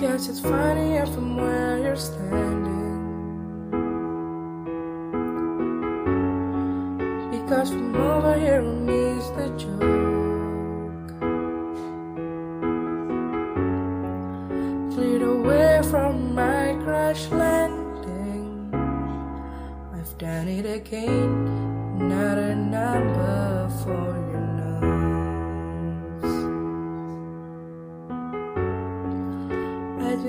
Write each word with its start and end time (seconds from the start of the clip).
Guess 0.00 0.28
it's 0.30 0.40
funnier 0.40 1.04
from 1.04 1.36
where 1.36 1.78
you're 1.78 1.94
standing. 1.94 2.96
Because 7.30 7.68
from 7.68 7.94
over 7.96 8.34
here 8.38 8.62
we 8.62 8.72
miss 8.72 9.28
the 9.36 9.48
joke. 9.58 11.10
Fleet 14.94 15.20
away 15.20 15.82
from 15.90 16.34
my 16.34 16.78
crash 16.82 17.28
landing. 17.28 18.72
I've 19.92 20.16
done 20.16 20.48
it 20.48 20.64
again. 20.64 21.46
Another 22.00 22.54
number 22.54 23.68
for 23.84 24.19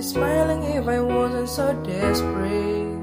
be 0.02 0.08
smiling 0.08 0.64
if 0.64 0.88
I 0.88 1.00
wasn't 1.00 1.48
so 1.48 1.74
desperate. 1.84 2.98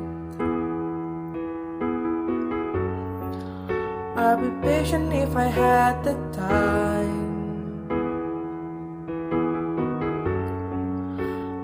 I'd 4.17 4.41
be 4.43 4.51
patient 4.67 5.13
if 5.13 5.37
I 5.37 5.45
had 5.45 6.03
the 6.03 6.15
time. 6.33 7.29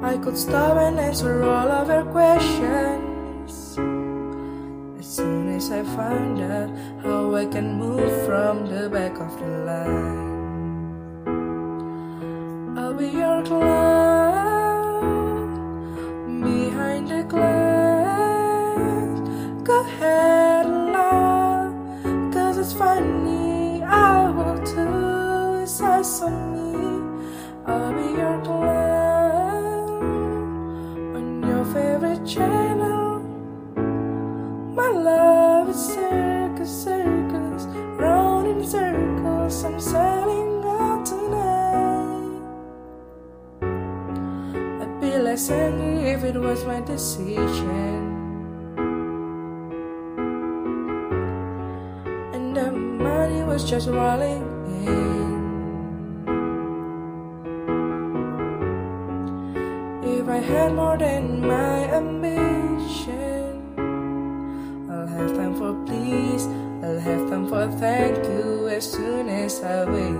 I 0.04 0.16
could 0.18 0.38
stop 0.38 0.76
and 0.76 1.00
answer 1.00 1.42
all 1.42 1.68
of 1.68 1.88
her 1.88 2.04
questions. 2.12 3.76
As 5.00 5.06
soon 5.16 5.48
as 5.48 5.72
I 5.72 5.82
find 5.98 6.40
out 6.40 6.70
how 7.02 7.34
I 7.34 7.46
can 7.46 7.74
move 7.74 8.26
from 8.26 8.66
the 8.66 8.88
back 8.88 9.18
of 9.18 9.36
the 9.40 9.48
line, 9.68 10.34
I'll 12.78 12.94
be 12.94 13.08
your 13.08 13.42
clown 13.42 14.13
it's 22.64 22.72
funny. 22.72 23.82
I 23.82 24.30
will 24.30 24.56
too. 24.64 25.62
It's 25.62 25.80
eyes 25.82 26.22
on 26.22 26.34
me. 26.54 26.72
I'll 27.66 27.92
be 27.92 28.06
your 28.18 28.40
clown 28.40 30.00
on 31.16 31.26
your 31.42 31.64
favorite 31.74 32.24
channel. 32.26 33.20
My 34.80 34.88
love 34.88 35.68
is 35.68 35.76
circus, 35.76 36.84
circus, 36.84 37.66
round 38.00 38.46
in 38.48 38.66
circles. 38.66 39.62
I'm 39.64 39.78
selling 39.78 40.64
out 40.64 41.04
tonight. 41.04 42.40
I'd 44.82 45.00
be 45.02 45.18
less 45.18 45.50
angry 45.50 46.12
if 46.12 46.24
it 46.24 46.36
was 46.36 46.64
my 46.64 46.80
decision. 46.80 48.03
Was 53.54 53.70
just 53.70 53.86
rolling 53.86 54.42
in. 54.82 56.26
If 60.02 60.28
I 60.28 60.38
had 60.38 60.74
more 60.74 60.98
than 60.98 61.40
my 61.40 61.84
ambition, 62.00 63.62
I'll 64.90 65.06
have 65.06 65.36
time 65.36 65.54
for 65.54 65.72
please, 65.86 66.48
I'll 66.82 66.98
have 66.98 67.30
time 67.30 67.46
for 67.46 67.70
thank 67.78 68.16
you 68.26 68.66
as 68.66 68.90
soon 68.90 69.28
as 69.28 69.62
I 69.62 69.84
win. 69.84 70.16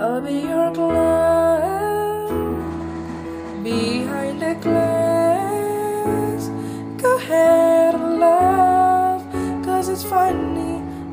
I'll 0.00 0.20
be 0.20 0.34
your 0.50 0.74
clown 0.74 2.26
behind 3.62 4.42
the 4.42 4.54
glass. 4.66 6.50
Go 7.00 7.18
ahead, 7.18 7.94
love, 7.94 9.22
cause 9.64 9.88
it's 9.88 10.02
funny. 10.02 10.71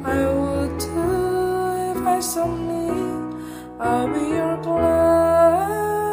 I 0.10 0.26
would 0.26 0.78
do 0.80 1.06
if 1.92 2.02
I 2.08 2.20
saw 2.20 2.48
me. 2.48 2.90
I'll 3.80 4.08
be 4.08 4.24
your 4.36 4.58
clown 4.64 6.10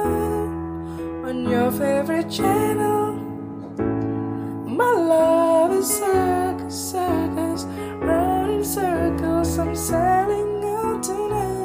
on 1.24 1.48
your 1.48 1.70
favorite 1.72 2.30
channel. 2.30 3.14
My 4.80 4.92
love 4.92 5.72
is 5.72 5.88
circus, 5.98 6.90
circus, 6.92 7.64
round 8.08 8.50
in 8.50 8.64
circles. 8.64 9.58
I'm 9.58 9.74
selling 9.74 10.64
out 10.64 11.02
tonight. 11.02 11.56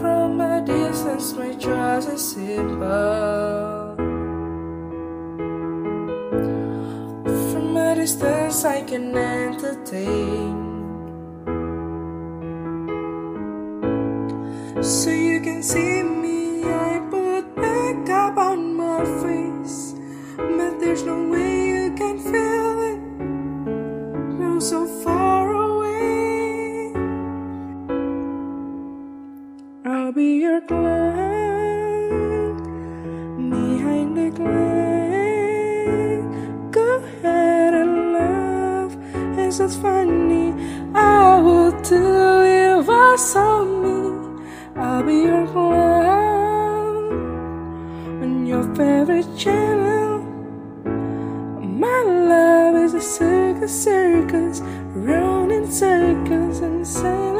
From 0.00 0.40
a 0.40 0.60
distance, 0.66 1.32
my 1.34 1.52
choice 1.54 2.06
is 2.08 2.22
simple. 2.32 3.93
Distance, 8.04 8.66
I 8.66 8.82
can 8.82 9.16
entertain. 9.16 10.52
So 14.82 15.08
you 15.08 15.40
can 15.40 15.62
see 15.62 16.02
me, 16.02 16.64
I 16.64 17.00
put 17.08 17.56
makeup 17.56 18.36
on 18.36 18.76
my 18.76 19.02
face. 19.24 19.94
But 20.36 20.80
there's 20.80 21.02
no 21.04 21.16
way 21.30 21.68
you 21.68 21.94
can 21.96 22.18
feel 22.18 22.82
it. 22.92 23.00
You're 24.38 24.60
so 24.60 24.86
far 25.02 25.54
away. 25.54 26.92
I'll 29.86 30.12
be 30.12 30.40
your 30.44 30.60
clown 30.60 31.00
behind 33.48 34.14
the 34.18 34.28
glass. 34.28 34.63
It's 39.60 39.76
funny. 39.76 40.52
I 40.94 41.40
would 41.40 41.82
do 41.82 42.42
if 42.42 42.88
I 42.88 43.16
saw 43.16 43.64
me. 43.64 44.42
I'll 44.76 45.02
be 45.04 45.14
your 45.14 45.46
clown 45.46 47.12
on 48.22 48.46
your 48.46 48.64
favorite 48.74 49.36
channel. 49.36 50.20
My 51.84 52.02
love 52.02 52.74
is 52.84 52.94
a 52.94 53.00
circus, 53.00 53.84
circus, 53.84 54.60
round 54.94 55.52
in 55.52 55.70
circles 55.70 56.60
and 56.60 56.86
sailing 56.86 57.33